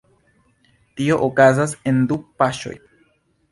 [1.01, 2.77] Tio okazas en du paŝoj.